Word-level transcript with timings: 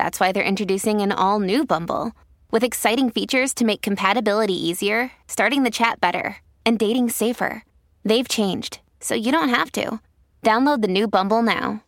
that's 0.00 0.18
why 0.18 0.32
they're 0.32 0.52
introducing 0.52 1.02
an 1.02 1.12
all 1.12 1.40
new 1.40 1.66
Bumble 1.66 2.12
with 2.50 2.64
exciting 2.64 3.10
features 3.10 3.52
to 3.52 3.66
make 3.66 3.82
compatibility 3.82 4.54
easier, 4.54 5.12
starting 5.28 5.62
the 5.62 5.70
chat 5.70 6.00
better, 6.00 6.38
and 6.64 6.78
dating 6.78 7.10
safer. 7.10 7.64
They've 8.02 8.26
changed, 8.26 8.80
so 9.00 9.14
you 9.14 9.30
don't 9.30 9.50
have 9.50 9.70
to. 9.72 10.00
Download 10.42 10.80
the 10.80 10.88
new 10.88 11.06
Bumble 11.06 11.42
now. 11.42 11.82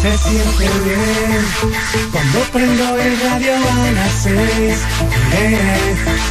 Se 0.00 0.16
siente 0.16 0.68
bien 0.86 1.42
cuando 2.12 2.38
prendo 2.52 2.96
el 3.00 3.20
radio 3.20 3.54
a 3.56 3.90
las 3.98 4.12
seis. 4.22 4.78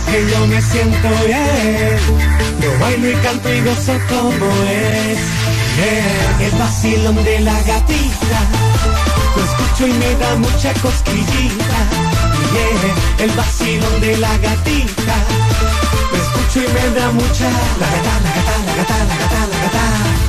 Que 0.09 0.19
yo 0.31 0.47
me 0.47 0.61
siento 0.61 1.09
bien. 1.27 1.99
Yo 2.61 2.79
bailo 2.79 3.09
y 3.09 3.15
canto 3.15 3.53
y 3.53 3.59
gozo 3.59 3.99
como 4.07 4.47
es. 4.71 5.19
El 6.39 6.51
vacilón 6.57 7.21
de 7.25 7.39
la 7.41 7.61
gatita. 7.63 9.14
Lo 9.35 9.43
escucho 9.43 9.87
y 9.87 9.93
me 9.93 10.15
da 10.15 10.35
mucha 10.35 10.73
cosquillita. 10.81 11.79
Bien, 12.51 12.93
el 13.19 13.31
vacilón 13.35 13.99
de 14.01 14.17
la 14.17 14.37
gatita. 14.37 15.15
Lo 16.11 16.17
escucho 16.23 16.59
y 16.63 16.67
me 16.73 16.99
da 16.99 17.11
mucha. 17.11 17.49
La 17.81 17.87
gata, 17.93 18.13
la 18.25 18.31
gata, 18.37 18.55
la 18.67 18.73
gata, 18.79 18.97
la 19.09 19.15
gata, 19.21 19.39
la 19.51 19.57
gata. 19.63 19.83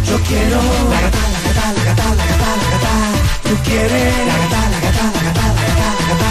Yo 0.08 0.16
quiero. 0.28 0.60
La 0.90 1.00
gata, 1.04 1.22
la 1.34 1.40
gata, 1.46 1.64
la 1.76 1.82
gata, 1.84 2.06
la 2.14 2.24
gata, 2.30 2.50
la 2.60 2.66
gata. 2.72 2.92
Tú 3.48 3.54
quieres. 3.64 4.14
La 4.26 4.36
gata, 4.42 4.60
la 4.72 4.78
gata, 4.84 5.04
la 5.14 5.20
gata, 5.26 5.44
la 5.54 5.62
gata, 5.68 5.88
la 5.98 6.04
gata. 6.10 6.30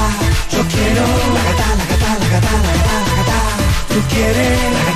Yo 0.52 0.62
quiero. 0.74 1.06
La 1.36 1.42
gata, 1.48 1.68
la 1.80 1.86
gata, 1.92 2.10
la 2.20 2.28
gata, 2.34 2.52
la 2.66 2.72
gata, 2.76 2.96
la 3.08 3.14
gata. 3.20 3.38
Tú 3.90 4.00
quieres. 4.10 4.60
La 4.76 4.82
gata, 4.88 4.95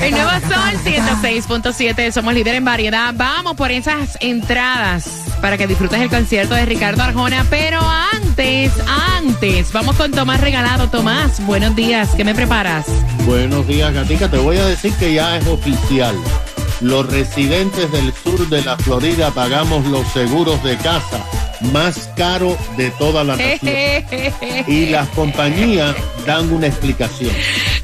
El 0.00 0.12
nuevo 0.12 0.30
Sol 0.30 0.50
la 0.50 0.72
gata. 0.72 1.22
106.7, 1.28 2.12
somos 2.12 2.34
líder 2.34 2.54
en 2.54 2.64
variedad. 2.64 3.12
Vamos 3.16 3.56
por 3.56 3.72
esas 3.72 4.16
entradas 4.20 5.08
para 5.40 5.58
que 5.58 5.66
disfrutes 5.66 6.00
el 6.00 6.08
concierto 6.08 6.54
de 6.54 6.66
Ricardo 6.66 7.02
Arjona. 7.02 7.44
Pero 7.50 7.80
antes, 8.12 8.72
antes, 9.16 9.72
vamos 9.72 9.96
con 9.96 10.12
Tomás 10.12 10.40
Regalado. 10.40 10.88
Tomás, 10.88 11.44
buenos 11.46 11.74
días, 11.74 12.10
¿qué 12.16 12.24
me 12.24 12.34
preparas? 12.34 12.86
Buenos 13.24 13.66
días, 13.66 13.92
Gatica. 13.92 14.30
Te 14.30 14.38
voy 14.38 14.56
a 14.56 14.66
decir 14.66 14.92
que 14.94 15.14
ya 15.14 15.36
es 15.36 15.46
oficial. 15.48 16.14
Los 16.80 17.10
residentes 17.10 17.90
del 17.90 18.12
sur 18.12 18.48
de 18.48 18.62
la 18.62 18.76
Florida 18.76 19.30
pagamos 19.32 19.84
los 19.86 20.06
seguros 20.12 20.62
de 20.62 20.76
casa 20.76 21.24
más 21.72 22.10
caro 22.16 22.56
de 22.76 22.90
toda 22.92 23.24
la 23.24 23.36
nación. 23.36 23.72
Y 24.66 24.86
las 24.86 25.08
compañías 25.10 25.94
dan 26.26 26.52
una 26.52 26.66
explicación. 26.66 27.30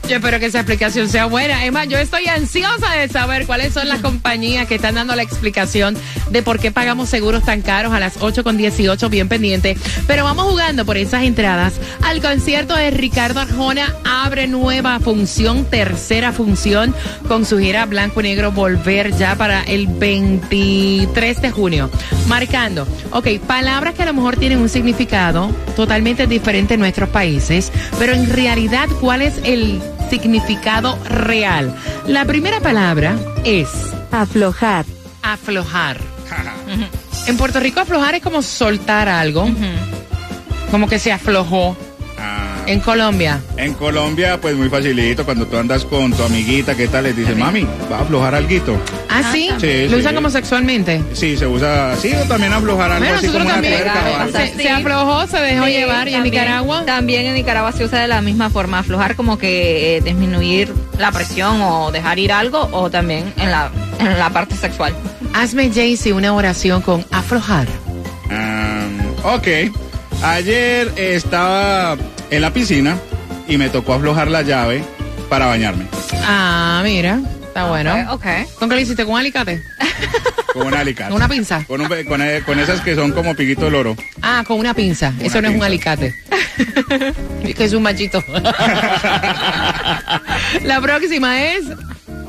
Yo 0.08 0.16
espero 0.16 0.40
que 0.40 0.46
esa 0.46 0.58
explicación 0.60 1.08
sea 1.08 1.26
buena. 1.26 1.64
Es 1.64 1.72
más, 1.72 1.88
yo 1.88 1.96
estoy 1.96 2.26
ansiosa 2.26 2.92
de 2.92 3.08
saber 3.08 3.46
cuáles 3.46 3.72
son 3.72 3.88
las 3.88 4.00
compañías 4.00 4.66
que 4.66 4.74
están 4.74 4.96
dando 4.96 5.14
la 5.14 5.22
explicación 5.22 5.96
de 6.30 6.42
por 6.42 6.58
qué 6.58 6.72
pagamos 6.72 7.08
seguros 7.08 7.44
tan 7.44 7.62
caros 7.62 7.92
a 7.92 8.00
las 8.00 8.14
8 8.20 8.42
con 8.42 8.56
18, 8.56 9.08
bien 9.08 9.28
pendiente. 9.28 9.76
Pero 10.06 10.24
vamos 10.24 10.46
jugando 10.46 10.84
por 10.84 10.96
esas 10.96 11.22
entradas 11.22 11.74
al 12.02 12.20
concierto 12.20 12.74
de 12.74 12.90
Ricardo 12.90 13.40
Arjona. 13.40 13.94
Abre 14.04 14.48
nueva 14.48 14.98
función, 15.00 15.64
tercera 15.64 16.32
función, 16.32 16.94
con 17.28 17.46
su 17.46 17.58
gira 17.58 17.86
Blanco 17.86 18.20
y 18.20 18.24
Negro 18.24 18.50
Volver 18.52 19.16
ya 19.16 19.36
para 19.36 19.62
el 19.62 19.86
23 19.86 21.40
de 21.40 21.50
junio. 21.52 21.90
Marcando, 22.26 22.86
ok, 23.12 23.28
palabras 23.62 23.94
que 23.94 24.02
a 24.02 24.06
lo 24.06 24.14
mejor 24.14 24.36
tienen 24.36 24.58
un 24.58 24.68
significado 24.68 25.48
totalmente 25.76 26.26
diferente 26.26 26.74
en 26.74 26.80
nuestros 26.80 27.08
países, 27.10 27.70
pero 27.96 28.12
en 28.12 28.28
realidad, 28.28 28.88
¿cuál 29.00 29.22
es 29.22 29.38
el 29.44 29.80
significado 30.10 30.98
real? 31.04 31.72
La 32.08 32.24
primera 32.24 32.58
palabra 32.58 33.16
es 33.44 33.68
Aflojar. 34.10 34.84
aflojar. 35.22 35.98
En 37.28 37.36
Puerto 37.36 37.60
Rico 37.60 37.78
aflojar 37.78 38.16
es 38.16 38.22
como 38.22 38.42
soltar 38.42 39.08
algo, 39.08 39.48
como 40.72 40.88
que 40.88 40.98
se 40.98 41.12
aflojó. 41.12 41.76
Ah, 42.64 42.70
En 42.70 42.80
Colombia, 42.80 43.40
en 43.56 43.74
Colombia, 43.74 44.40
pues 44.40 44.54
muy 44.56 44.68
facilito, 44.68 45.24
cuando 45.24 45.46
tú 45.46 45.56
andas 45.56 45.84
con 45.84 46.12
tu 46.12 46.22
amiguita, 46.22 46.74
¿qué 46.76 46.86
tal? 46.88 47.04
Les 47.04 47.16
dices, 47.16 47.36
mami, 47.36 47.66
va 47.90 47.98
a 47.98 48.00
aflojar 48.02 48.34
alguito. 48.34 48.80
¿ah, 49.08 49.22
sí? 49.32 49.50
Sí, 49.60 49.88
¿Lo 49.88 49.96
sí. 49.96 50.00
usan 50.00 50.14
como 50.14 50.30
sexualmente? 50.30 51.02
Sí, 51.12 51.36
se 51.36 51.46
usa 51.46 51.92
así 51.92 52.12
o 52.14 52.24
también 52.28 52.52
aflojar 52.52 52.92
algo 52.92 53.04
Bueno, 53.04 53.18
así 53.18 53.26
como 53.26 53.44
una 53.44 53.54
también 53.54 53.74
tuerca 53.74 53.94
o 54.10 54.20
algo. 54.20 54.38
se, 54.38 54.54
se 54.54 54.68
aflojó, 54.70 55.26
se 55.26 55.38
dejó 55.40 55.64
Sí, 55.66 55.72
llevar 55.72 56.08
y 56.08 56.14
en 56.14 56.22
Nicaragua. 56.22 56.84
También 56.86 57.26
en 57.26 57.34
Nicaragua 57.34 57.72
se 57.72 57.84
usa 57.84 58.00
de 58.00 58.08
la 58.08 58.22
misma 58.22 58.48
forma, 58.50 58.78
aflojar 58.78 59.16
como 59.16 59.38
que 59.38 59.96
eh, 59.96 60.00
disminuir 60.00 60.72
la 60.98 61.10
presión 61.12 61.60
o 61.62 61.90
dejar 61.90 62.18
ir 62.18 62.32
algo 62.32 62.68
o 62.72 62.90
también 62.90 63.32
en 63.38 63.50
la, 63.50 63.70
en 63.98 64.18
la 64.18 64.30
parte 64.30 64.54
sexual. 64.56 64.94
Hazme, 65.34 65.70
Jaycee, 65.72 66.12
una 66.12 66.32
oración 66.32 66.80
con 66.82 67.04
aflojar. 67.10 67.66
Ah, 68.30 68.86
ok, 69.24 69.48
ayer 70.22 70.92
estaba 70.96 71.96
en 72.32 72.42
la 72.42 72.52
piscina 72.52 72.98
y 73.46 73.56
me 73.58 73.68
tocó 73.68 73.94
aflojar 73.94 74.28
la 74.28 74.42
llave 74.42 74.82
para 75.28 75.46
bañarme 75.46 75.86
Ah, 76.24 76.80
mira, 76.84 77.20
está 77.42 77.68
bueno. 77.68 77.94
Ok. 78.12 78.24
¿Con 78.58 78.68
qué 78.68 78.74
lo 78.74 78.80
hiciste? 78.80 79.04
¿Con 79.04 79.14
un 79.14 79.20
alicate? 79.20 79.62
con 80.52 80.66
un 80.68 80.74
alicate. 80.74 81.10
¿Con 81.10 81.16
una 81.16 81.28
pinza? 81.28 81.64
Con, 81.66 81.80
un 81.80 81.88
con, 82.06 82.22
eh, 82.22 82.42
con 82.44 82.58
esas 82.58 82.80
que 82.80 82.94
son 82.94 83.12
como 83.12 83.34
piquito 83.34 83.64
de 83.66 83.70
loro. 83.70 83.96
Ah, 84.22 84.44
con 84.46 84.58
una 84.58 84.72
pinza. 84.72 85.12
Eso 85.20 85.42
no 85.42 85.48
es 85.48 85.56
un 85.56 85.62
alicate. 85.62 86.14
Que 87.56 87.64
es 87.64 87.72
un 87.72 87.82
machito. 87.82 88.22
La 90.62 90.80
próxima 90.80 91.42
es 91.42 91.64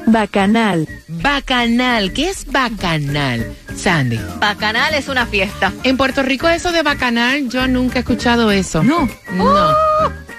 Bacanal. 0.08 0.88
Bacanal. 1.24 2.14
¿Qué 2.14 2.30
es 2.30 2.46
bacanal, 2.46 3.56
Sandy? 3.76 4.20
Bacanal 4.40 4.94
es 4.94 5.08
una 5.08 5.26
fiesta. 5.26 5.72
En 5.84 5.98
Puerto 5.98 6.22
Rico 6.22 6.48
eso 6.50 6.72
de 6.72 6.84
bacanal, 6.84 7.50
yo 7.50 7.68
nunca 7.68 7.98
he 7.98 8.00
escuchado 8.02 8.52
eso. 8.52 8.84
No. 8.84 9.10
No. 9.34 9.72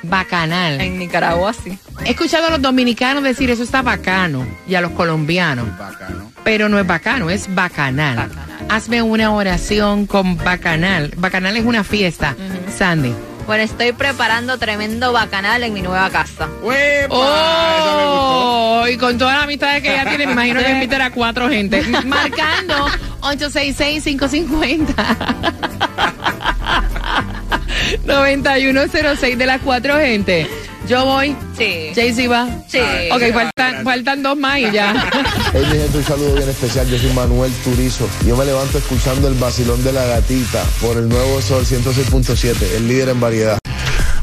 Bacanal. 0.04 0.80
En 0.80 0.98
Nicaragua 0.98 1.52
sí. 1.54 1.76
He 2.04 2.10
escuchado 2.10 2.46
a 2.48 2.50
los 2.50 2.62
dominicanos 2.62 3.22
decir 3.22 3.50
eso 3.50 3.62
está 3.62 3.80
bacano 3.82 4.46
y 4.68 4.74
a 4.74 4.80
los 4.82 4.92
colombianos, 4.92 5.66
Bacano. 5.78 6.30
pero 6.44 6.68
no 6.68 6.78
es 6.78 6.86
bacano, 6.86 7.30
es 7.30 7.52
bacanal. 7.54 8.16
Bacanal. 8.16 8.44
Hazme 8.68 9.00
una 9.02 9.32
oración 9.32 10.06
con 10.06 10.36
bacanal. 10.36 11.12
Bacanal 11.16 11.56
es 11.56 11.64
una 11.64 11.84
fiesta, 11.84 12.36
Sandy. 12.76 13.14
Bueno, 13.46 13.62
estoy 13.62 13.92
preparando 13.92 14.56
tremendo 14.58 15.12
bacanal 15.12 15.62
en 15.62 15.74
mi 15.74 15.82
nueva 15.82 16.08
casa. 16.10 16.48
¡Uepa! 16.62 17.14
Eso 17.14 17.96
me 17.96 18.04
gustó. 18.04 18.80
Oh, 18.80 18.88
y 18.88 18.96
con 18.96 19.18
todas 19.18 19.34
las 19.34 19.44
amistades 19.44 19.82
que 19.82 19.92
ella 19.92 20.08
tiene, 20.08 20.26
me 20.26 20.32
imagino 20.32 20.60
que 20.60 20.70
invitar 20.72 21.02
a 21.02 21.10
cuatro 21.10 21.48
gente. 21.48 21.82
Marcando 22.04 22.86
866-550. 23.20 24.94
9106 28.04 29.38
de 29.38 29.46
las 29.46 29.60
cuatro 29.60 29.98
gente. 29.98 30.48
Yo 30.86 31.04
voy. 31.04 31.34
Sí. 31.56 31.92
Jaycee 31.94 32.28
va. 32.28 32.46
Sí. 32.68 32.78
Ok, 33.10 33.32
faltan, 33.32 33.84
faltan 33.84 34.22
dos 34.22 34.36
más 34.36 34.58
y 34.58 34.70
ya. 34.70 34.94
Hey, 35.52 35.62
mi 35.70 35.78
gente, 35.78 35.98
un 35.98 36.04
saludo 36.04 36.34
bien 36.34 36.48
especial. 36.48 36.88
Yo 36.88 36.98
soy 36.98 37.12
Manuel 37.12 37.52
Turizo. 37.62 38.08
Yo 38.26 38.36
me 38.36 38.44
levanto 38.44 38.78
escuchando 38.78 39.28
el 39.28 39.34
vacilón 39.34 39.84
de 39.84 39.92
la 39.92 40.04
gatita 40.04 40.64
por 40.80 40.96
el 40.96 41.08
nuevo 41.08 41.40
Sol 41.40 41.64
106.7, 41.64 42.76
el 42.76 42.88
líder 42.88 43.10
en 43.10 43.20
variedad. 43.20 43.63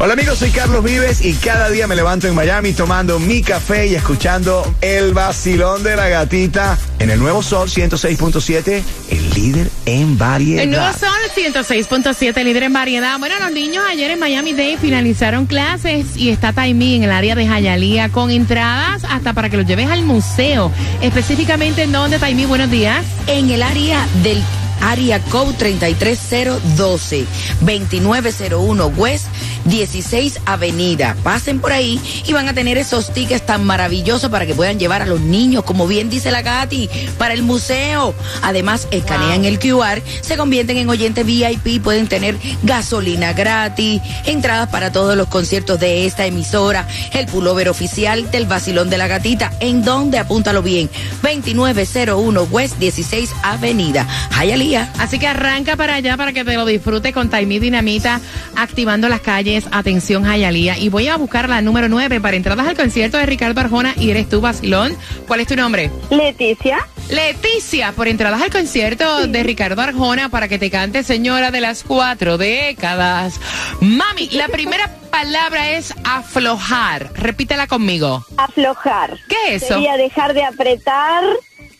Hola 0.03 0.13
amigos, 0.13 0.39
soy 0.39 0.49
Carlos 0.49 0.83
Vives 0.83 1.23
y 1.23 1.35
cada 1.35 1.69
día 1.69 1.85
me 1.85 1.95
levanto 1.95 2.27
en 2.27 2.33
Miami 2.33 2.73
tomando 2.73 3.19
mi 3.19 3.43
café 3.43 3.85
y 3.85 3.93
escuchando 3.93 4.65
el 4.81 5.13
vacilón 5.13 5.83
de 5.83 5.95
la 5.95 6.09
gatita 6.09 6.75
en 6.97 7.11
el 7.11 7.19
nuevo 7.19 7.43
Sol 7.43 7.69
106.7, 7.69 8.81
el 9.11 9.29
líder 9.35 9.69
en 9.85 10.17
variedad. 10.17 10.63
El 10.63 10.71
nuevo 10.71 10.91
Sol 10.93 11.19
106.7, 11.35 12.43
líder 12.43 12.63
en 12.63 12.73
variedad. 12.73 13.19
Bueno, 13.19 13.35
los 13.41 13.51
niños 13.51 13.83
ayer 13.87 14.09
en 14.09 14.17
Miami 14.17 14.53
Day 14.53 14.75
finalizaron 14.75 15.45
clases 15.45 16.17
y 16.17 16.31
está 16.31 16.51
Taimí 16.51 16.95
en 16.95 17.03
el 17.03 17.11
área 17.11 17.35
de 17.35 17.47
Jayalía 17.47 18.09
con 18.09 18.31
entradas 18.31 19.03
hasta 19.07 19.33
para 19.33 19.51
que 19.51 19.57
los 19.57 19.67
lleves 19.67 19.91
al 19.91 20.01
museo. 20.01 20.71
Específicamente 21.03 21.83
en 21.83 21.91
donde, 21.91 22.17
Taimí, 22.17 22.45
buenos 22.45 22.71
días. 22.71 23.05
En 23.27 23.51
el 23.51 23.61
área 23.61 24.07
del 24.23 24.41
área 24.81 25.19
code 25.19 25.53
33012 25.53 27.25
2901 27.61 28.87
West 28.97 29.27
16 29.65 30.39
Avenida. 30.45 31.15
Pasen 31.23 31.59
por 31.59 31.71
ahí 31.71 31.99
y 32.25 32.33
van 32.33 32.47
a 32.47 32.53
tener 32.53 32.77
esos 32.77 33.13
tickets 33.13 33.45
tan 33.45 33.63
maravillosos 33.65 34.29
para 34.29 34.45
que 34.45 34.53
puedan 34.53 34.79
llevar 34.79 35.01
a 35.01 35.05
los 35.05 35.21
niños, 35.21 35.63
como 35.63 35.87
bien 35.87 36.09
dice 36.09 36.31
la 36.31 36.41
Gati, 36.41 36.89
para 37.17 37.33
el 37.33 37.43
museo. 37.43 38.13
Además, 38.41 38.87
escanean 38.91 39.45
el 39.45 39.59
QR, 39.59 40.01
se 40.21 40.37
convierten 40.37 40.77
en 40.77 40.89
oyentes 40.89 41.25
VIP, 41.25 41.81
pueden 41.81 42.07
tener 42.07 42.37
gasolina 42.63 43.33
gratis, 43.33 44.01
entradas 44.25 44.69
para 44.69 44.91
todos 44.91 45.15
los 45.15 45.27
conciertos 45.27 45.79
de 45.79 46.05
esta 46.05 46.25
emisora, 46.25 46.87
el 47.13 47.27
pullover 47.27 47.69
oficial 47.69 48.29
del 48.31 48.45
Basilón 48.45 48.89
de 48.89 48.97
la 48.97 49.07
Gatita, 49.07 49.51
en 49.59 49.83
donde, 49.83 50.19
apúntalo 50.19 50.61
bien, 50.61 50.89
2901 51.21 52.43
West 52.43 52.77
16 52.77 53.31
Avenida. 53.43 54.07
Hialeah. 54.31 54.91
Así 54.99 55.19
que 55.19 55.27
arranca 55.27 55.75
para 55.75 55.95
allá 55.95 56.17
para 56.17 56.33
que 56.33 56.43
te 56.43 56.55
lo 56.55 56.65
disfrutes 56.65 57.13
con 57.13 57.29
Taimí 57.29 57.59
Dinamita, 57.59 58.21
activando 58.55 59.09
las 59.09 59.21
calles. 59.21 59.60
Atención, 59.71 60.23
Jayalía. 60.23 60.77
Y 60.77 60.89
voy 60.89 61.07
a 61.07 61.17
buscar 61.17 61.49
la 61.49 61.61
número 61.61 61.89
9 61.89 62.19
para 62.21 62.37
entradas 62.37 62.67
al 62.67 62.75
concierto 62.75 63.17
de 63.17 63.25
Ricardo 63.25 63.59
Arjona 63.61 63.93
y 63.97 64.09
eres 64.11 64.29
tú, 64.29 64.41
Basilón. 64.41 64.95
¿Cuál 65.27 65.41
es 65.41 65.47
tu 65.47 65.55
nombre? 65.55 65.91
Leticia. 66.09 66.79
Leticia, 67.09 67.91
por 67.91 68.07
entradas 68.07 68.41
al 68.41 68.49
concierto 68.51 69.27
de 69.27 69.43
Ricardo 69.43 69.81
Arjona 69.81 70.29
para 70.29 70.47
que 70.47 70.57
te 70.59 70.69
cante 70.71 71.03
Señora 71.03 71.51
de 71.51 71.61
las 71.61 71.83
Cuatro 71.83 72.37
Décadas. 72.37 73.39
Mami, 73.81 74.29
la 74.31 74.47
primera 74.49 74.89
palabra 75.11 75.71
es 75.71 75.93
aflojar. 76.03 77.11
Repítela 77.15 77.67
conmigo. 77.67 78.25
Aflojar. 78.37 79.17
¿Qué 79.27 79.55
es 79.55 79.63
eso? 79.63 79.75
Sería 79.75 79.97
dejar 79.97 80.33
de 80.33 80.43
apretar, 80.43 81.23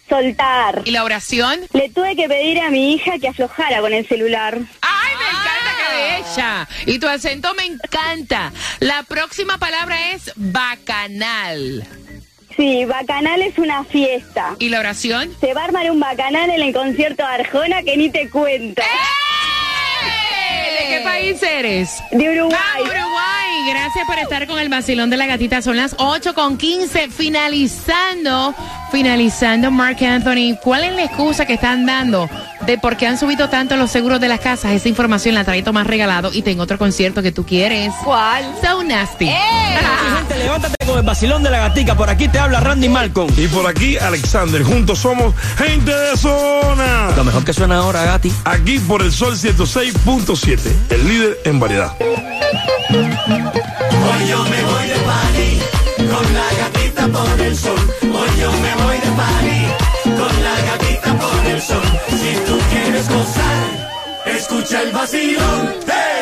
soltar. 0.09 0.81
¿Y 0.85 0.91
la 0.91 1.03
oración? 1.03 1.61
Le 1.73 1.89
tuve 1.89 2.15
que 2.15 2.27
pedir 2.27 2.59
a 2.59 2.69
mi 2.69 2.93
hija 2.93 3.17
que 3.19 3.29
aflojara 3.29 3.79
con 3.81 3.93
el 3.93 4.05
celular. 4.07 4.57
¡Ay, 4.81 5.11
me 5.17 5.25
encanta 5.29 5.50
de 5.91 6.17
ella! 6.17 6.67
Y 6.85 6.99
tu 6.99 7.07
acento 7.07 7.53
me 7.55 7.65
encanta. 7.65 8.51
La 8.79 9.03
próxima 9.03 9.57
palabra 9.57 10.11
es 10.11 10.31
bacanal. 10.35 11.87
Sí, 12.55 12.85
bacanal 12.85 13.41
es 13.41 13.57
una 13.57 13.83
fiesta. 13.83 14.55
¿Y 14.59 14.69
la 14.69 14.79
oración? 14.79 15.35
Se 15.39 15.53
va 15.53 15.61
a 15.61 15.65
armar 15.65 15.89
un 15.89 15.99
bacanal 15.99 16.49
en 16.49 16.61
el 16.61 16.73
concierto 16.73 17.23
de 17.23 17.29
Arjona 17.29 17.83
que 17.83 17.97
ni 17.97 18.09
te 18.09 18.29
cuento. 18.29 18.81
¿De 20.79 20.87
qué 20.87 21.01
país 21.03 21.41
eres? 21.43 22.03
De 22.11 22.29
Uruguay. 22.29 22.59
Ah, 22.59 22.81
Uruguay. 22.81 23.69
Gracias 23.69 24.05
por 24.05 24.17
estar 24.17 24.47
con 24.47 24.59
el 24.59 24.69
vacilón 24.69 25.09
de 25.09 25.17
la 25.17 25.25
gatita. 25.25 25.61
Son 25.61 25.77
las 25.77 25.95
8 25.97 26.33
con 26.33 26.57
15. 26.57 27.09
Finalizando, 27.09 28.53
finalizando, 28.91 29.71
Mark 29.71 30.03
Anthony. 30.03 30.57
¿Cuál 30.61 30.83
es 30.83 30.93
la 30.93 31.03
excusa 31.03 31.45
que 31.45 31.53
están 31.53 31.85
dando 31.85 32.29
de 32.65 32.77
por 32.77 32.97
qué 32.97 33.07
han 33.07 33.17
subido 33.17 33.49
tanto 33.49 33.75
los 33.77 33.91
seguros 33.91 34.19
de 34.19 34.27
las 34.27 34.39
casas? 34.39 34.71
Esa 34.73 34.89
información 34.89 35.35
la 35.35 35.43
traigo 35.43 35.73
más 35.73 35.87
regalado 35.87 36.31
y 36.33 36.41
tengo 36.41 36.63
otro 36.63 36.77
concierto 36.77 37.21
que 37.21 37.31
tú 37.31 37.45
quieres. 37.45 37.93
¿Cuál? 38.03 38.43
So 38.61 38.83
nasty. 38.83 39.27
Gente, 39.27 40.37
levántate 40.37 40.75
con 40.85 40.97
el 40.97 41.03
vacilón 41.03 41.43
de 41.43 41.49
la 41.49 41.59
gatica. 41.59 41.95
Por 41.95 42.09
aquí 42.09 42.27
te 42.27 42.39
habla 42.39 42.59
Randy 42.59 42.89
Malcolm. 42.89 43.31
Y 43.37 43.47
por 43.47 43.67
aquí, 43.67 43.97
Alexander. 43.97 44.63
Juntos 44.63 44.99
somos 44.99 45.33
gente 45.57 45.91
de 45.91 46.17
zona. 46.17 47.11
Lo 47.15 47.23
mejor 47.23 47.45
que 47.45 47.53
suena 47.53 47.77
ahora, 47.77 48.03
Gati. 48.03 48.31
Aquí 48.45 48.79
por 48.79 49.01
el 49.01 49.11
Sol 49.11 49.35
106.7, 49.35 50.59
el 50.89 51.07
líder 51.07 51.39
en 51.45 51.59
variedad. 51.59 51.95
Hoy 52.91 54.27
yo 54.27 54.43
me 54.43 54.63
voy 54.63 54.87
de 54.87 54.95
party 54.95 55.59
con 55.97 56.33
la 56.33 56.43
gatita 56.57 57.07
por 57.07 57.41
el 57.41 57.55
sol. 57.55 57.79
Hoy 58.01 58.29
yo 58.39 58.51
me 58.51 58.83
voy 58.83 58.90
vacilón. 65.01 65.75
¡Hey! 65.87 66.20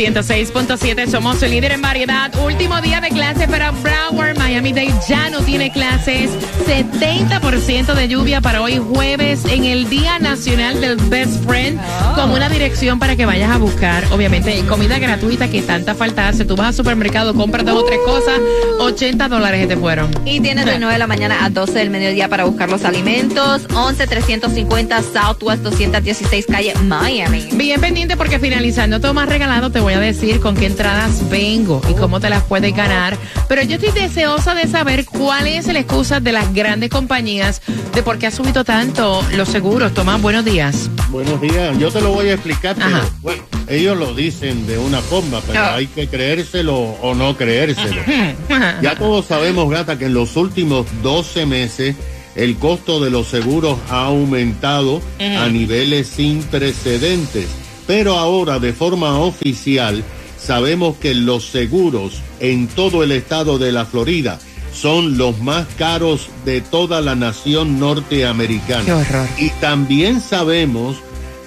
106.7, 0.00 1.10
somos 1.10 1.42
el 1.42 1.50
líder 1.50 1.72
en 1.72 1.82
variedad. 1.82 2.34
Último 2.42 2.80
día 2.80 3.02
de 3.02 3.10
clase 3.10 3.46
para 3.46 3.70
Broward, 3.70 4.38
Miami 4.38 4.72
Dade 4.72 4.94
ya 5.06 5.28
no 5.28 5.42
tiene 5.42 5.70
clases. 5.70 6.30
70% 6.66 7.92
de 7.92 8.08
lluvia 8.08 8.40
para 8.40 8.62
hoy 8.62 8.78
jueves 8.78 9.44
en 9.44 9.66
el 9.66 9.90
Día 9.90 10.18
Nacional 10.18 10.80
del 10.80 10.96
Best 10.96 11.44
Friend, 11.44 11.78
como 12.14 12.34
una 12.34 12.48
dirección 12.48 12.98
para 12.98 13.14
que 13.14 13.26
vayas 13.26 13.50
a 13.50 13.58
buscar, 13.58 14.02
obviamente, 14.10 14.58
comida 14.66 14.98
gratuita 14.98 15.50
que 15.50 15.60
tanta 15.60 15.94
falta 15.94 16.28
hace. 16.28 16.46
Tú 16.46 16.56
vas 16.56 16.68
al 16.68 16.74
supermercado, 16.74 17.34
compras 17.34 17.66
dos 17.66 17.82
o 17.82 17.84
tres 17.84 17.98
cosas, 18.06 18.40
80 18.78 19.28
dólares 19.28 19.60
que 19.60 19.74
te 19.74 19.76
fueron. 19.76 20.10
Y 20.24 20.40
tienes 20.40 20.64
de 20.64 20.78
9 20.78 20.94
de 20.94 20.98
la 20.98 21.06
mañana 21.08 21.44
a 21.44 21.50
12 21.50 21.74
del 21.74 21.90
mediodía 21.90 22.30
para 22.30 22.44
buscar 22.44 22.70
los 22.70 22.86
alimentos. 22.86 23.66
11 23.74 24.06
350 24.06 25.02
Southwest 25.02 25.62
216 25.62 26.46
calle 26.46 26.72
Miami. 26.84 27.50
Bien 27.52 27.82
pendiente 27.82 28.16
porque 28.16 28.38
finalizando 28.38 28.98
todo 28.98 29.12
más 29.12 29.28
regalado 29.28 29.68
te 29.68 29.80
voy 29.80 29.89
a 29.94 30.00
decir 30.00 30.40
con 30.40 30.54
qué 30.56 30.66
entradas 30.66 31.28
vengo 31.30 31.80
y 31.90 31.94
cómo 31.94 32.20
te 32.20 32.30
las 32.30 32.42
puedes 32.44 32.74
ganar. 32.74 33.16
Pero 33.48 33.62
yo 33.62 33.76
estoy 33.76 33.90
deseosa 33.92 34.54
de 34.54 34.66
saber 34.66 35.04
cuál 35.06 35.46
es 35.46 35.66
la 35.66 35.78
excusa 35.80 36.20
de 36.20 36.32
las 36.32 36.52
grandes 36.54 36.90
compañías 36.90 37.60
de 37.94 38.02
por 38.02 38.18
qué 38.18 38.26
ha 38.28 38.30
subido 38.30 38.64
tanto 38.64 39.22
los 39.36 39.48
seguros. 39.48 39.92
Tomás, 39.94 40.20
buenos 40.22 40.44
días. 40.44 40.88
Buenos 41.10 41.40
días, 41.40 41.76
yo 41.78 41.90
te 41.90 42.00
lo 42.00 42.12
voy 42.12 42.28
a 42.28 42.34
explicar, 42.34 42.76
pero 42.76 42.96
Ajá. 42.96 43.08
bueno, 43.20 43.42
ellos 43.68 43.96
lo 43.98 44.14
dicen 44.14 44.66
de 44.66 44.78
una 44.78 45.00
forma, 45.00 45.40
pero 45.46 45.58
Ah. 45.60 45.74
hay 45.76 45.86
que 45.88 46.06
creérselo 46.08 46.76
o 46.78 47.14
no 47.14 47.36
creérselo. 47.36 48.02
Ya 48.82 48.96
todos 48.96 49.26
sabemos, 49.26 49.70
gata, 49.70 49.98
que 49.98 50.06
en 50.06 50.14
los 50.14 50.36
últimos 50.36 50.86
12 51.02 51.46
meses 51.46 51.96
el 52.36 52.56
costo 52.56 53.00
de 53.00 53.10
los 53.10 53.26
seguros 53.26 53.78
ha 53.90 54.04
aumentado 54.06 55.02
a 55.18 55.48
niveles 55.48 56.06
sin 56.08 56.42
precedentes. 56.44 57.46
Pero 57.90 58.16
ahora, 58.16 58.60
de 58.60 58.72
forma 58.72 59.18
oficial, 59.18 60.04
sabemos 60.38 60.96
que 60.98 61.12
los 61.12 61.46
seguros 61.46 62.22
en 62.38 62.68
todo 62.68 63.02
el 63.02 63.10
estado 63.10 63.58
de 63.58 63.72
la 63.72 63.84
Florida 63.84 64.38
son 64.72 65.18
los 65.18 65.40
más 65.40 65.66
caros 65.76 66.28
de 66.44 66.60
toda 66.60 67.00
la 67.00 67.16
nación 67.16 67.80
norteamericana. 67.80 68.84
Qué 68.84 68.92
horror. 68.92 69.28
Y 69.38 69.50
también 69.60 70.20
sabemos 70.20 70.98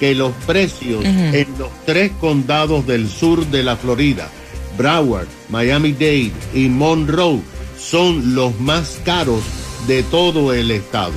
que 0.02 0.16
los 0.16 0.34
precios 0.46 1.06
en 1.06 1.48
los 1.58 1.70
tres 1.86 2.12
condados 2.20 2.86
del 2.86 3.10
sur 3.10 3.46
de 3.48 3.64
la 3.64 3.78
Florida, 3.78 4.28
Broward, 4.78 5.30
Miami-Dade 5.48 6.34
y 6.54 6.68
Monroe, 6.68 7.40
son 7.80 8.36
los 8.36 8.60
más 8.60 9.00
caros 9.06 9.44
de 9.88 10.04
todo 10.04 10.52
el 10.52 10.72
estado. 10.72 11.14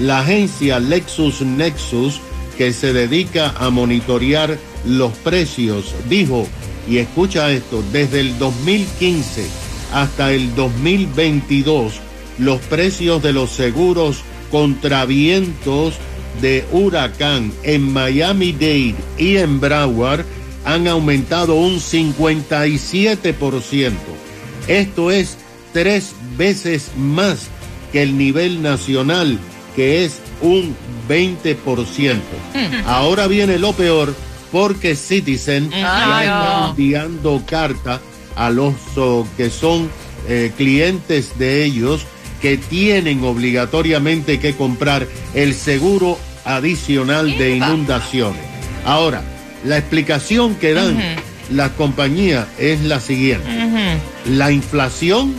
La 0.00 0.20
agencia 0.20 0.80
Lexus 0.80 1.42
Nexus, 1.42 2.18
que 2.56 2.72
se 2.72 2.92
dedica 2.92 3.54
a 3.58 3.70
monitorear 3.70 4.56
los 4.86 5.12
precios, 5.18 5.94
dijo, 6.08 6.46
y 6.88 6.98
escucha 6.98 7.50
esto, 7.50 7.82
desde 7.92 8.20
el 8.20 8.38
2015 8.38 9.44
hasta 9.92 10.32
el 10.32 10.54
2022, 10.54 11.94
los 12.38 12.60
precios 12.60 13.22
de 13.22 13.32
los 13.32 13.50
seguros 13.50 14.22
contra 14.50 15.06
vientos 15.06 15.94
de 16.40 16.64
huracán 16.72 17.52
en 17.62 17.92
Miami-Dade 17.92 18.94
y 19.18 19.36
en 19.36 19.60
Broward 19.60 20.24
han 20.64 20.88
aumentado 20.88 21.54
un 21.54 21.76
57%. 21.76 23.92
Esto 24.66 25.10
es 25.10 25.36
tres 25.72 26.12
veces 26.36 26.90
más 26.96 27.48
que 27.92 28.02
el 28.02 28.16
nivel 28.16 28.62
nacional, 28.62 29.38
que 29.76 30.04
es 30.04 30.20
un 30.44 30.76
20%. 31.08 32.20
Ahora 32.86 33.26
viene 33.26 33.58
lo 33.58 33.72
peor 33.72 34.14
porque 34.52 34.94
Citizen 34.94 35.70
Ay, 35.72 35.80
ya 35.82 36.22
está 36.22 36.68
enviando 36.70 37.42
carta 37.48 38.00
a 38.36 38.50
los 38.50 38.74
oh, 38.96 39.26
que 39.36 39.50
son 39.50 39.90
eh, 40.28 40.52
clientes 40.56 41.38
de 41.38 41.64
ellos 41.64 42.06
que 42.40 42.56
tienen 42.58 43.24
obligatoriamente 43.24 44.38
que 44.38 44.54
comprar 44.54 45.08
el 45.34 45.54
seguro 45.54 46.18
adicional 46.44 47.36
de 47.38 47.56
inundaciones. 47.56 48.42
Ahora, 48.84 49.22
La 49.64 49.78
explicación 49.78 50.56
que 50.56 50.74
dan 50.74 50.98
las 51.50 51.70
compañías 51.70 52.46
es 52.58 52.82
la 52.82 53.00
siguiente. 53.00 53.48
La 54.26 54.52
inflación 54.52 55.34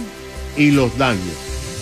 y 0.58 0.72
los 0.72 0.98
daños. 0.98 1.38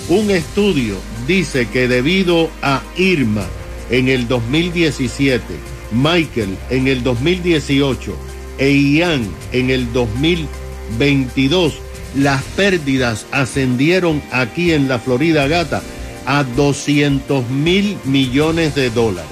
Un 0.10 0.30
estudio 0.30 0.98
dice 1.28 1.68
que 1.68 1.88
debido 1.88 2.50
a 2.62 2.82
Irma 2.98 3.46
en 3.90 4.08
el 4.08 4.28
2017, 4.28 5.44
Michael 5.92 6.58
en 6.70 6.88
el 6.88 7.04
2018 7.04 8.16
e 8.58 8.72
Ian 8.72 9.28
en 9.52 9.70
el 9.70 9.92
2022, 9.94 11.74
las 12.16 12.44
pérdidas 12.56 13.26
ascendieron 13.32 14.22
aquí 14.32 14.72
en 14.72 14.88
la 14.88 15.00
Florida 15.00 15.48
Gata 15.48 15.82
a 16.26 16.44
200 16.44 17.50
mil 17.50 17.98
millones 18.06 18.76
de 18.76 18.90
dólares. 18.90 19.32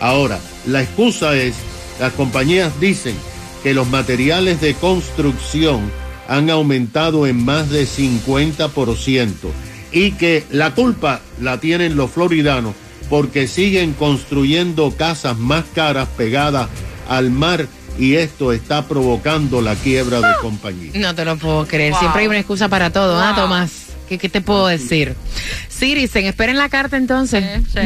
Ahora, 0.00 0.38
la 0.66 0.82
excusa 0.82 1.36
es, 1.36 1.54
las 1.98 2.12
compañías 2.12 2.78
dicen 2.80 3.14
que 3.62 3.74
los 3.74 3.88
materiales 3.88 4.60
de 4.60 4.74
construcción 4.74 5.80
han 6.28 6.48
aumentado 6.48 7.26
en 7.26 7.44
más 7.44 7.70
de 7.70 7.84
50% 7.84 9.32
y 9.92 10.12
que 10.12 10.44
la 10.50 10.74
culpa 10.74 11.20
la 11.40 11.58
tienen 11.58 11.96
los 11.96 12.10
floridanos 12.10 12.74
porque 13.08 13.48
siguen 13.48 13.92
construyendo 13.92 14.92
casas 14.96 15.36
más 15.36 15.64
caras 15.74 16.08
pegadas 16.16 16.68
al 17.08 17.30
mar 17.30 17.66
y 17.98 18.14
esto 18.14 18.52
está 18.52 18.86
provocando 18.86 19.60
la 19.60 19.74
quiebra 19.74 20.20
de 20.20 20.32
compañía. 20.40 20.92
No 20.94 21.14
te 21.14 21.24
lo 21.24 21.36
puedo 21.36 21.66
creer. 21.66 21.94
Siempre 21.94 22.22
hay 22.22 22.28
una 22.28 22.38
excusa 22.38 22.68
para 22.68 22.90
todo, 22.90 23.20
¿ah, 23.20 23.34
Tomás? 23.34 23.89
¿Qué, 24.10 24.18
¿Qué, 24.18 24.28
te 24.28 24.40
puedo 24.40 24.66
decir? 24.66 25.14
Citizen, 25.68 26.26
esperen 26.26 26.56
la 26.56 26.68
carta 26.68 26.96
entonces. 26.96 27.44
Sí, 27.72 27.80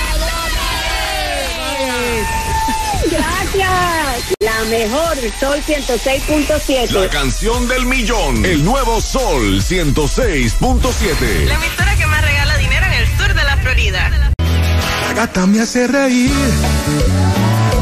Gracias. 3.10 4.36
La 4.40 4.64
mejor, 4.70 5.18
Sol 5.40 5.60
106.7. 5.66 6.92
La 6.92 7.10
canción 7.10 7.68
del 7.68 7.86
millón. 7.86 8.46
El 8.46 8.64
nuevo 8.64 9.02
Sol 9.02 9.62
106.7. 9.62 11.46
La 11.46 11.56
emisora 11.56 11.96
que 11.96 12.06
más 12.06 12.24
regala 12.24 12.56
dinero 12.58 12.86
en 12.86 12.94
el 12.94 13.08
sur 13.18 13.34
de 13.34 13.44
la 13.44 13.58
Florida. 13.58 14.32
La 15.08 15.14
gata 15.14 15.46
me 15.46 15.62
hace 15.62 15.88
reír. 15.88 16.32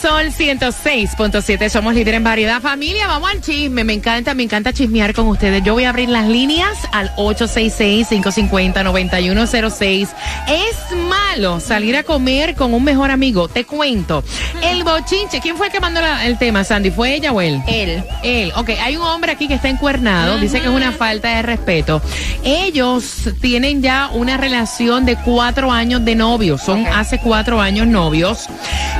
Sol 0.00 0.30
106.7 0.32 1.68
somos 1.70 1.94
líder 1.94 2.14
en 2.14 2.24
variedad. 2.24 2.60
Familia, 2.60 3.06
vamos 3.06 3.30
al 3.30 3.40
chisme. 3.40 3.84
Me 3.84 3.92
encanta, 3.94 4.34
me 4.34 4.42
encanta 4.42 4.72
chismear 4.72 5.14
con 5.14 5.28
ustedes. 5.28 5.62
Yo 5.62 5.72
voy 5.74 5.84
a 5.84 5.90
abrir 5.90 6.08
las 6.10 6.26
líneas 6.28 6.76
al 6.92 7.14
866-550-9106. 7.16 10.08
Es 10.48 10.76
malo 11.08 11.60
salir 11.60 11.96
a 11.96 12.02
comer 12.02 12.54
con 12.54 12.74
un 12.74 12.84
mejor 12.84 13.10
amigo. 13.10 13.48
Te 13.48 13.64
cuento. 13.64 14.22
El 14.62 14.84
bochinche. 14.84 15.40
¿Quién 15.40 15.56
fue 15.56 15.66
el 15.66 15.72
que 15.72 15.80
mandó 15.80 16.00
la- 16.00 16.26
el 16.26 16.38
tema, 16.38 16.64
Sandy? 16.64 16.90
¿Fue 16.90 17.14
ella 17.14 17.32
o 17.32 17.40
él? 17.40 17.60
Él. 17.66 18.02
Él. 18.22 18.52
Ok, 18.56 18.70
hay 18.82 18.96
un 18.96 19.02
hombre 19.04 19.32
aquí 19.32 19.48
que 19.48 19.54
está 19.54 19.68
encuernado. 19.68 20.38
Dice 20.38 20.60
que 20.60 20.66
es 20.66 20.72
una 20.72 20.92
falta 20.92 21.36
de 21.36 21.42
respeto. 21.42 22.02
Ellos 22.42 23.28
tienen 23.40 23.82
ya 23.82 24.10
una 24.12 24.36
relación 24.36 25.04
de 25.06 25.16
cuatro 25.16 25.70
años 25.72 26.04
de 26.04 26.14
novios. 26.14 26.62
Son 26.62 26.86
hace 26.86 27.18
cuatro 27.18 27.60
años 27.60 27.86
novios. 27.86 28.46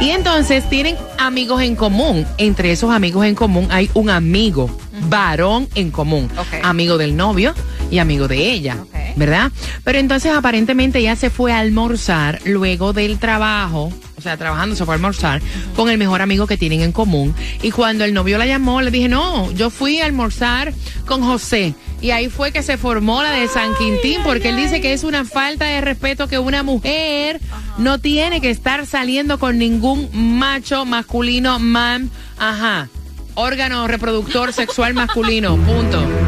Y 0.01 0.11
entonces 0.11 0.69
tienen 0.69 0.84
amigos 1.19 1.63
en 1.63 1.77
común. 1.77 2.27
Entre 2.39 2.71
esos 2.73 2.91
amigos 2.91 3.25
en 3.25 3.35
común 3.35 3.69
hay 3.71 3.91
un 3.95 4.11
amigo 4.11 4.71
varón 5.09 5.69
en 5.75 5.91
común. 5.91 6.29
Amigo 6.63 6.99
del 6.99 7.17
novio 7.17 7.55
y 7.91 7.99
amigo 7.99 8.29
de 8.29 8.53
ella. 8.53 8.85
¿Verdad? 9.17 9.53
Pero 9.85 9.99
entonces 9.99 10.33
aparentemente 10.33 10.99
ella 10.99 11.17
se 11.17 11.31
fue 11.31 11.53
a 11.53 11.59
almorzar 11.59 12.41
luego 12.45 12.93
del 12.93 13.19
trabajo. 13.19 13.93
O 14.17 14.21
sea, 14.21 14.37
trabajando 14.37 14.75
se 14.75 14.85
fue 14.85 14.95
a 14.95 14.97
almorzar 14.97 15.43
con 15.77 15.91
el 15.91 15.99
mejor 15.99 16.23
amigo 16.23 16.47
que 16.47 16.57
tienen 16.57 16.81
en 16.81 16.93
común. 16.93 17.35
Y 17.63 17.71
cuando 17.71 18.05
el 18.05 18.15
novio 18.15 18.39
la 18.39 18.47
llamó, 18.47 18.81
le 18.81 18.91
dije, 18.91 19.09
no, 19.09 19.51
yo 19.53 19.71
fui 19.71 20.01
a 20.01 20.07
almorzar 20.07 20.73
con 21.07 21.23
José. 21.23 21.75
Y 22.01 22.11
ahí 22.11 22.29
fue 22.29 22.53
que 22.53 22.63
se 22.63 22.77
formó 22.77 23.23
la 23.23 23.31
de 23.31 23.49
San 23.49 23.75
Quintín, 23.77 24.21
porque 24.25 24.51
él 24.51 24.57
dice 24.57 24.81
que 24.81 24.93
es 24.93 25.05
una 25.05 25.25
falta 25.25 25.67
de 25.67 25.81
respeto 25.81 26.29
que 26.29 26.39
una 26.39 26.63
mujer 26.63 27.41
no 27.79 27.99
tiene 27.99 28.41
que 28.41 28.51
estar 28.51 28.87
saliendo 28.87 29.39
con 29.39 29.59
ningún 29.59 30.11
macho 30.13 30.85
masculino, 30.85 31.59
man, 31.59 32.11
ajá, 32.39 32.89
órgano 33.35 33.87
reproductor 33.87 34.53
sexual 34.53 34.95
masculino, 34.95 35.57
punto. 35.57 36.24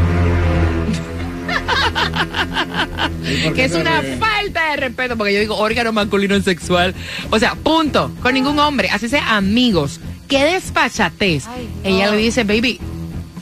Que 3.54 3.64
es 3.64 3.72
una 3.72 4.02
falta 4.18 4.70
de 4.70 4.76
respeto, 4.76 5.16
porque 5.16 5.34
yo 5.34 5.40
digo 5.40 5.56
órgano 5.56 5.92
masculino 5.92 6.40
sexual. 6.40 6.94
O 7.30 7.38
sea, 7.38 7.54
punto. 7.54 8.10
Con 8.22 8.34
ningún 8.34 8.58
hombre, 8.58 8.88
así 8.90 9.08
sea 9.08 9.36
amigos. 9.36 10.00
Qué 10.28 10.44
despachatez. 10.44 11.44
Ella 11.84 12.10
le 12.10 12.16
dice, 12.16 12.44
baby, 12.44 12.80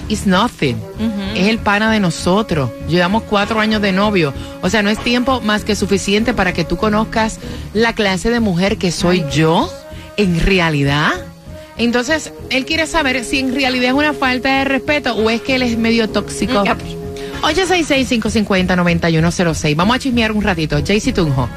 it's 0.08 0.26
nothing. 0.26 0.76
Es 1.34 1.48
el 1.48 1.58
pana 1.58 1.90
de 1.90 2.00
nosotros. 2.00 2.70
Llevamos 2.88 3.22
cuatro 3.24 3.60
años 3.60 3.80
de 3.80 3.92
novio. 3.92 4.34
O 4.62 4.68
sea, 4.68 4.82
no 4.82 4.90
es 4.90 4.98
tiempo 4.98 5.40
más 5.40 5.64
que 5.64 5.76
suficiente 5.76 6.34
para 6.34 6.52
que 6.52 6.64
tú 6.64 6.76
conozcas 6.76 7.38
la 7.72 7.94
clase 7.94 8.30
de 8.30 8.40
mujer 8.40 8.76
que 8.76 8.92
soy 8.92 9.24
yo 9.32 9.70
en 10.16 10.40
realidad. 10.40 11.12
Entonces, 11.76 12.32
él 12.50 12.66
quiere 12.66 12.86
saber 12.86 13.24
si 13.24 13.40
en 13.40 13.54
realidad 13.54 13.86
es 13.86 13.92
una 13.94 14.12
falta 14.12 14.58
de 14.58 14.64
respeto 14.64 15.14
o 15.14 15.28
es 15.28 15.40
que 15.40 15.56
él 15.56 15.62
es 15.62 15.76
medio 15.76 16.08
tóxico. 16.08 16.62
866-550-9106. 17.44 19.76
Vamos 19.76 19.96
a 19.96 19.98
chismear 19.98 20.32
un 20.32 20.42
ratito. 20.42 20.80
Jaycee 20.84 21.12
Tunjo. 21.12 21.48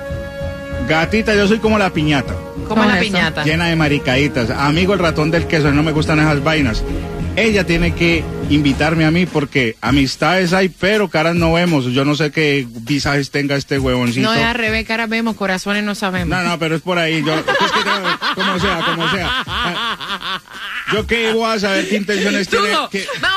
Gatita, 0.88 1.36
yo 1.36 1.48
soy 1.48 1.60
como 1.60 1.78
la 1.78 1.92
piñata. 1.92 2.34
¿Cómo 2.68 2.84
es 2.84 2.90
la 2.90 3.00
piñata? 3.00 3.44
Llena 3.44 3.66
de 3.68 3.76
maricaditas. 3.76 4.50
Amigo 4.50 4.94
el 4.94 5.00
ratón 5.00 5.32
del 5.32 5.48
queso, 5.48 5.72
no 5.72 5.84
me 5.84 5.92
gustan 5.92 6.20
esas 6.20 6.44
vainas. 6.44 6.84
Ella 7.36 7.66
tiene 7.66 7.94
que 7.94 8.24
invitarme 8.50 9.06
a 9.06 9.12
mí 9.12 9.28
porque 9.28 9.76
amistades 9.82 10.54
hay, 10.54 10.70
pero 10.70 11.08
caras 11.08 11.36
no 11.36 11.54
vemos. 11.54 11.86
Yo 11.86 12.04
no 12.04 12.16
sé 12.16 12.32
qué 12.32 12.66
visajes 12.68 13.30
tenga 13.30 13.56
este 13.56 13.78
huevoncito. 13.78 14.28
No 14.28 14.34
es 14.34 14.42
al 14.44 14.56
revés, 14.56 14.88
caras 14.88 15.08
vemos, 15.08 15.36
corazones 15.36 15.84
no 15.84 15.94
sabemos. 15.94 16.30
No, 16.30 16.42
no, 16.44 16.58
pero 16.58 16.76
es 16.78 16.82
por 16.82 16.98
ahí. 16.98 17.24
Yo, 17.24 17.36
es 17.36 17.44
que 17.44 17.52
tengo- 17.54 18.18
como 18.34 18.60
sea, 18.60 18.80
como 18.86 19.08
sea. 19.12 19.44
Yo 20.94 21.06
qué 21.06 21.32
voy 21.34 21.56
a 21.56 21.60
saber 21.60 21.88
qué 21.88 21.98
intenciones 21.98 22.48
tiene. 22.48 22.70
Que- 22.90 23.06
más 23.22 23.37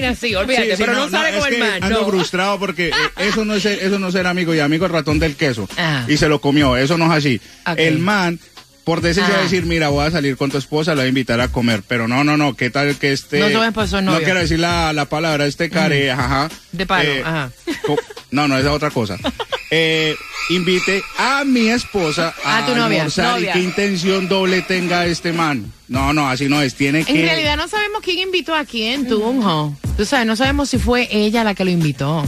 vaina 0.00 0.14
sí, 0.14 0.34
olvídate, 0.34 0.70
Sí, 0.70 0.76
sí, 0.76 0.82
pero 0.84 0.94
no, 0.94 1.10
sale 1.10 1.36
es 1.36 1.44
con 1.44 1.52
el 1.52 1.60
man. 1.60 1.82
Ando 1.84 2.00
no. 2.02 2.06
frustrado 2.08 2.58
porque 2.58 2.88
eh, 2.88 2.92
eso 3.18 3.44
no 3.44 3.54
es 3.54 3.62
ser, 3.62 3.78
eso 3.82 3.98
no 3.98 4.08
es 4.08 4.14
ser 4.14 4.26
amigo 4.26 4.54
y 4.54 4.60
amigo 4.60 4.86
el 4.86 4.92
ratón 4.92 5.18
del 5.18 5.36
queso. 5.36 5.68
Ah. 5.76 6.04
Y 6.08 6.16
se 6.16 6.28
lo 6.28 6.40
comió, 6.40 6.76
eso 6.76 6.96
no 6.98 7.06
es 7.06 7.18
así. 7.18 7.40
El 7.76 7.98
man 7.98 8.38
por 8.84 9.02
decencia 9.02 9.34
Ajá. 9.34 9.42
decir, 9.44 9.66
mira, 9.66 9.88
voy 9.88 10.06
a 10.06 10.10
salir 10.10 10.36
con 10.36 10.50
tu 10.50 10.58
esposa, 10.58 10.92
la 10.92 11.02
voy 11.02 11.06
a 11.06 11.08
invitar 11.10 11.40
a 11.40 11.48
comer. 11.48 11.82
Pero 11.86 12.08
no, 12.08 12.24
no, 12.24 12.36
no, 12.36 12.56
¿qué 12.56 12.70
tal 12.70 12.96
que 12.96 13.12
este... 13.12 13.38
No 13.38 13.48
tu 13.50 13.62
esposo, 13.62 13.98
es 13.98 14.04
No 14.04 14.18
quiero 14.18 14.40
decir 14.40 14.58
la, 14.58 14.92
la 14.92 15.04
palabra, 15.04 15.46
este 15.46 15.70
care, 15.70 16.10
ajá. 16.10 16.48
De 16.72 16.86
palo, 16.86 17.08
Eh, 17.08 17.22
ajá. 17.24 17.50
No, 18.30 18.46
no, 18.48 18.58
esa 18.58 18.68
es 18.70 18.74
otra 18.74 18.90
cosa. 18.90 19.16
Eh, 19.72 20.16
invite 20.48 21.00
a 21.16 21.44
mi 21.44 21.68
esposa 21.68 22.34
a, 22.42 22.58
A 22.58 22.66
tu 22.66 22.74
novia, 22.74 23.02
almorzar 23.02 23.34
novia. 23.36 23.50
y 23.50 23.52
qué 23.52 23.58
intención 23.60 24.28
doble 24.28 24.62
tenga 24.62 25.06
este 25.06 25.32
man. 25.32 25.72
No, 25.86 26.12
no, 26.12 26.28
así 26.28 26.48
no 26.48 26.60
es. 26.60 26.74
Tiene 26.74 26.98
En 27.00 27.04
que... 27.04 27.22
realidad 27.22 27.56
no 27.56 27.68
sabemos 27.68 28.00
quién 28.02 28.18
invitó 28.18 28.52
a 28.52 28.64
quién, 28.64 29.06
Tunjo. 29.06 29.76
Tú 29.96 30.04
sabes, 30.04 30.26
no 30.26 30.34
sabemos 30.34 30.70
si 30.70 30.78
fue 30.78 31.06
ella 31.12 31.44
la 31.44 31.54
que 31.54 31.64
lo 31.64 31.70
invitó. 31.70 32.24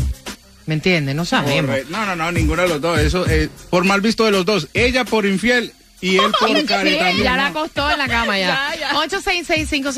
¿Me 0.66 0.75
entiendes? 0.75 1.16
No 1.16 1.25
sabemos. 1.25 1.75
No, 1.90 2.06
no, 2.06 2.14
no, 2.14 2.30
ninguno 2.30 2.62
de 2.62 2.68
los 2.68 2.80
dos. 2.80 3.00
Eso, 3.00 3.26
eh, 3.28 3.49
por 3.71 3.82
mal 3.82 4.00
visto 4.00 4.25
de 4.25 4.30
los 4.30 4.44
dos. 4.44 4.68
Ella 4.73 5.04
por 5.04 5.26
infiel 5.26 5.73
y 6.02 6.18
él 6.18 6.30
por 6.38 6.49
care 6.66 6.90
Sí, 6.90 6.97
también. 6.99 7.23
ya 7.25 7.37
la 7.37 7.47
acostó 7.47 7.90
en 7.90 7.97
la 7.99 8.09
cama 8.09 8.38
ya. 8.38 8.73
Ya, 8.78 8.92
ya. 8.92 8.92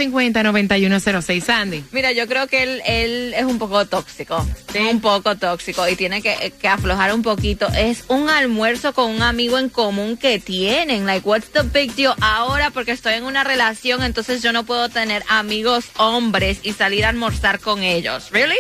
866-550-9106, 0.04 1.42
Sandy. 1.42 1.84
Mira, 1.92 2.12
yo 2.12 2.26
creo 2.28 2.46
que 2.46 2.62
él, 2.62 2.82
él 2.87 3.34
es 3.34 3.44
un 3.44 3.58
poco 3.58 3.84
tóxico. 3.87 4.46
Un 4.90 5.00
poco 5.00 5.37
tóxico 5.37 5.88
y 5.88 5.96
tiene 5.96 6.23
que, 6.23 6.52
que 6.61 6.68
aflojar 6.68 7.12
un 7.14 7.23
poquito. 7.23 7.66
Es 7.76 8.04
un 8.08 8.28
almuerzo 8.30 8.92
con 8.92 9.11
un 9.11 9.23
amigo 9.23 9.58
en 9.58 9.68
común 9.70 10.16
que 10.16 10.38
tienen. 10.38 11.06
Like, 11.06 11.26
what's 11.28 11.49
the 11.50 11.62
big 11.62 11.94
deal? 11.94 12.14
Ahora, 12.20 12.70
porque 12.70 12.92
estoy 12.92 13.14
en 13.14 13.25
una 13.25 13.42
relación, 13.44 14.02
entonces 14.02 14.42
yo 14.42 14.52
no 14.52 14.64
puedo 14.64 14.88
tener 14.88 15.25
amigos 15.28 15.87
hombres 15.96 16.58
y 16.62 16.73
salir 16.75 17.04
a 17.04 17.08
almorzar 17.08 17.61
con 17.61 17.82
ellos. 17.82 18.28
¿Really? 18.30 18.56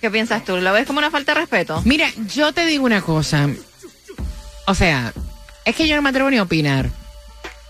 ¿Qué 0.00 0.10
piensas 0.10 0.44
tú? 0.44 0.56
¿Lo 0.58 0.72
ves 0.72 0.86
como 0.86 0.98
una 0.98 1.10
falta 1.10 1.34
de 1.34 1.40
respeto? 1.40 1.82
Mira, 1.84 2.08
yo 2.34 2.52
te 2.52 2.66
digo 2.66 2.84
una 2.84 3.00
cosa. 3.02 3.48
O 4.66 4.74
sea, 4.74 5.12
es 5.64 5.76
que 5.76 5.86
yo 5.86 5.96
no 5.96 6.02
me 6.02 6.10
atrevo 6.10 6.30
ni 6.30 6.38
a 6.38 6.42
opinar. 6.42 6.90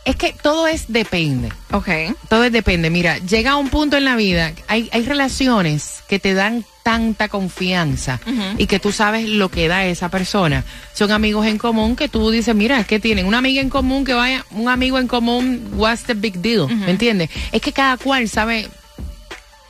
Es 0.04 0.16
que 0.16 0.32
todo 0.32 0.66
es 0.66 0.87
depende. 0.88 1.52
Ok. 1.70 1.88
Todo 2.28 2.42
es 2.44 2.52
depende. 2.52 2.90
Mira, 2.90 3.18
llega 3.18 3.56
un 3.56 3.68
punto 3.68 3.96
en 3.96 4.04
la 4.04 4.16
vida, 4.16 4.52
hay, 4.66 4.88
hay 4.92 5.04
relaciones 5.04 6.02
que 6.08 6.18
te 6.18 6.34
dan 6.34 6.64
tanta 6.82 7.28
confianza 7.28 8.18
y 8.58 8.66
que 8.66 8.80
tú 8.80 8.90
sabes 8.90 9.28
lo 9.28 9.49
que 9.49 9.68
da 9.68 9.87
esa 9.87 10.08
persona. 10.08 10.64
Son 10.92 11.12
amigos 11.12 11.46
en 11.46 11.56
común 11.56 11.94
que 11.94 12.08
tú 12.08 12.32
dices, 12.32 12.54
mira, 12.56 12.82
¿qué 12.82 12.99
tienen? 12.99 13.26
Una 13.26 13.38
amiga 13.38 13.62
en 13.62 13.70
común 13.70 14.04
que 14.04 14.14
vaya, 14.14 14.44
un 14.50 14.68
amigo 14.68 14.99
en 14.99 15.06
común, 15.06 15.70
what's 15.75 16.02
the 16.02 16.14
big 16.14 16.40
deal? 16.40 16.66
¿Me 16.66 16.90
entiendes? 16.90 17.30
Es 17.52 17.62
que 17.62 17.72
cada 17.72 17.96
cual 17.96 18.28
sabe 18.28 18.68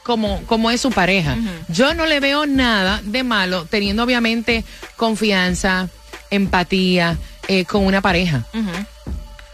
cómo, 0.02 0.42
cómo 0.46 0.70
es 0.70 0.80
su 0.80 0.90
pareja. 0.90 1.36
Yo 1.68 1.92
no 1.92 2.06
le 2.06 2.20
veo 2.20 2.46
nada 2.46 3.02
de 3.04 3.22
malo 3.22 3.66
teniendo 3.66 4.02
obviamente 4.02 4.64
confianza, 4.96 5.90
empatía 6.30 7.18
eh, 7.48 7.64
con 7.64 7.84
una 7.84 8.00
pareja. 8.00 8.44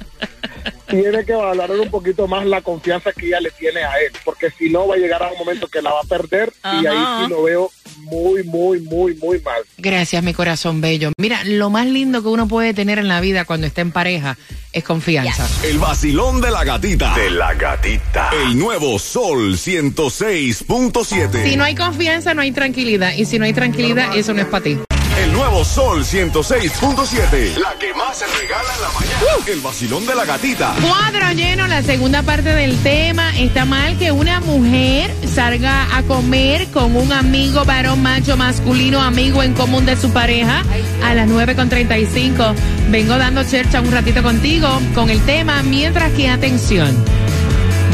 tiene 0.86 1.24
que 1.24 1.34
valorar 1.34 1.78
un 1.78 1.90
poquito 1.90 2.26
más 2.26 2.46
la 2.46 2.62
confianza 2.62 3.12
que 3.12 3.26
ella 3.26 3.40
le 3.40 3.50
tiene 3.50 3.82
a 3.82 3.92
él. 4.00 4.12
Porque 4.24 4.50
si 4.50 4.70
no, 4.70 4.86
va 4.86 4.94
a 4.94 4.98
llegar 4.98 5.22
a 5.22 5.30
un 5.30 5.38
momento 5.38 5.68
que 5.68 5.82
la 5.82 5.92
va 5.92 6.00
a 6.00 6.04
perder 6.04 6.52
y 6.64 6.86
ahí 6.86 7.24
sí 7.24 7.30
lo 7.30 7.42
veo 7.42 7.70
muy, 8.02 8.44
muy, 8.44 8.80
muy, 8.80 9.14
muy 9.14 9.40
mal. 9.40 9.62
Gracias, 9.78 10.22
mi 10.22 10.34
corazón 10.34 10.80
bello. 10.80 11.12
Mira, 11.18 11.42
lo 11.44 11.70
más 11.70 11.86
lindo 11.86 12.22
que 12.22 12.28
uno 12.28 12.46
puede 12.46 12.74
tener 12.74 12.98
en 12.98 13.08
la 13.08 13.20
vida 13.20 13.44
cuando 13.44 13.66
está 13.66 13.80
en 13.80 13.92
pareja 13.92 14.36
es 14.72 14.84
confianza. 14.84 15.48
El 15.64 15.78
vacilón 15.78 16.40
de 16.40 16.50
la 16.50 16.64
gatita. 16.64 17.14
De 17.14 17.30
la 17.30 17.54
gatita. 17.54 18.30
El 18.44 18.58
nuevo 18.58 18.98
Sol 18.98 19.54
106.7. 19.54 21.44
Si 21.44 21.56
no 21.56 21.64
hay 21.64 21.74
confianza, 21.74 22.34
no 22.34 22.42
hay 22.42 22.52
tranquilidad. 22.52 23.12
Y 23.16 23.24
si 23.24 23.38
no 23.38 23.44
hay 23.44 23.52
tranquilidad, 23.52 24.16
eso 24.16 24.34
no 24.34 24.42
es 24.42 24.48
para 24.48 24.64
ti. 24.64 24.78
El 25.26 25.32
nuevo 25.32 25.64
Sol 25.64 26.04
106.7. 26.04 27.56
La 27.56 27.74
que 27.80 27.92
más 27.94 28.16
se 28.16 28.26
regala 28.26 28.72
en 28.76 28.80
la 28.80 28.88
mañana. 28.90 29.44
El 29.48 29.60
vacilón 29.60 30.06
de 30.06 30.14
la 30.14 30.24
gatita. 30.24 30.76
Cuadro 30.80 31.32
lleno, 31.32 31.66
la 31.66 31.82
segunda 31.82 32.22
parte 32.22 32.54
del 32.54 32.76
tema. 32.84 33.36
Está 33.36 33.64
mal 33.64 33.98
que 33.98 34.12
una 34.12 34.38
mujer 34.38 35.12
salga 35.26 35.96
a 35.96 36.04
comer 36.04 36.68
con 36.68 36.94
un 36.94 37.12
amigo 37.12 37.64
varón 37.64 38.02
macho 38.02 38.36
masculino, 38.36 39.02
amigo 39.02 39.42
en 39.42 39.54
común 39.54 39.84
de 39.84 39.96
su 39.96 40.12
pareja, 40.12 40.62
a 41.02 41.14
las 41.14 41.28
9.35. 41.28 42.54
Vengo 42.90 43.18
dando 43.18 43.42
chercha 43.42 43.80
un 43.80 43.90
ratito 43.90 44.22
contigo 44.22 44.68
con 44.94 45.10
el 45.10 45.20
tema, 45.22 45.60
mientras 45.64 46.12
que 46.12 46.28
atención. 46.28 47.04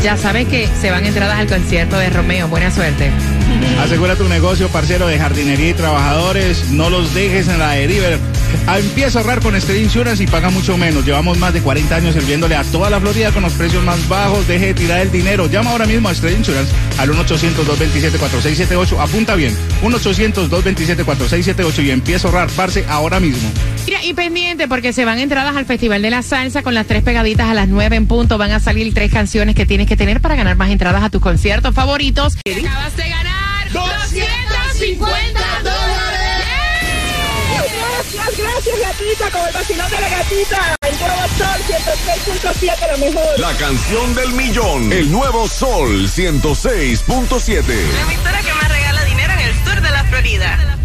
Ya 0.03 0.19
sabes 0.19 0.49
que 0.49 0.67
se 0.67 0.91
van 0.91 1.07
entradas 1.07 1.39
al 1.39 1.47
concierto 1.47 1.97
de 1.97 2.11
Romeo. 2.11 2.47
Buena 2.49 2.71
suerte. 2.71 3.11
Asegura 3.83 4.17
tu 4.17 4.29
negocio, 4.29 4.69
parcero 4.69 5.07
de 5.07 5.19
jardinería 5.19 5.71
y 5.71 5.75
trabajadores. 5.75 6.71
No 6.71 6.89
los 6.89 7.13
dejes 7.15 7.49
en 7.49 7.59
la 7.59 7.73
deriva. 7.73 8.07
Ah, 8.67 8.79
Empieza 8.79 9.19
a 9.19 9.23
ahorrar 9.23 9.41
con 9.41 9.57
Estel 9.57 9.83
Insurance 9.83 10.23
y 10.23 10.27
paga 10.27 10.51
mucho 10.51 10.77
menos. 10.77 11.05
Llevamos 11.05 11.37
más 11.39 11.53
de 11.53 11.61
40 11.63 11.97
años 11.97 12.15
sirviéndole 12.15 12.55
a 12.55 12.63
toda 12.65 12.91
la 12.91 13.01
Florida 13.01 13.33
con 13.33 13.43
los 13.43 13.53
precios 13.55 13.83
más 13.85 14.07
bajos. 14.09 14.47
Deje 14.47 14.67
de 14.67 14.75
tirar 14.75 15.01
el 15.01 15.11
dinero. 15.11 15.47
Llama 15.49 15.71
ahora 15.73 15.87
mismo 15.87 16.09
a 16.09 16.13
Estel 16.13 16.37
Insurance 16.37 16.71
al 16.99 17.11
1-800-227-4678. 17.11 19.01
Apunta 19.01 19.35
bien. 19.35 19.57
1-800-227-4678 19.83 21.85
y 21.85 21.91
empieza 21.91 22.29
a 22.29 22.31
ahorrar. 22.31 22.49
Parce 22.55 22.85
ahora 22.89 23.19
mismo. 23.21 23.51
Mira, 23.87 24.05
y 24.05 24.13
pendiente 24.15 24.69
porque 24.69 24.93
se 24.93 25.05
van 25.05 25.19
entradas 25.19 25.57
al 25.57 25.65
Festival 25.67 26.03
de 26.03 26.11
la 26.11 26.23
Salsa 26.23 26.63
con 26.63 26.75
las 26.75 26.87
tres 26.87 27.03
pegaditas 27.03 27.49
a 27.49 27.55
las 27.55 27.67
nueve 27.69 27.97
en 27.97 28.07
punto. 28.07 28.39
Van 28.39 28.53
a 28.53 28.61
salir 28.61 28.95
tres 28.95 29.11
canciones 29.11 29.57
que 29.57 29.67
tienes 29.67 29.89
que 29.89 29.97
tener 29.97 30.21
para 30.21 30.37
ganar 30.37 30.57
más 30.57 30.71
entradas 30.71 31.03
a 31.03 31.11
tus 31.11 31.21
conciertos 31.21 31.75
favoritos. 31.75 32.37
Acabas 32.37 32.97
de 32.97 33.09
ganar 33.09 33.32
250 33.73 35.41
dólares. 35.63 36.23
Gracias, 38.13 38.37
gracias, 38.39 38.81
gatita, 38.81 39.31
con 39.31 39.49
el 39.49 39.55
vacilón 39.55 39.91
de 39.91 40.01
la 40.01 40.09
gatita. 40.09 40.77
El 40.83 40.99
nuevo 40.99 41.29
Sol 41.39 41.61
106.7, 41.69 42.91
la 42.91 42.97
mejor. 42.99 43.41
La 43.41 43.53
canción 43.57 44.15
del 44.15 44.33
millón. 44.33 44.93
El 44.93 45.11
nuevo 45.11 45.49
Sol 45.49 46.09
106.7. 46.09 47.65
La 47.95 48.03
emisora 48.03 48.43
que 48.43 48.53
más 48.53 48.69
regala 48.69 49.05
dinero 49.05 49.33
en 49.33 49.41
el 49.41 49.55
sur 49.65 49.81
de 49.81 49.91
la 49.91 50.05
Florida. 50.05 50.82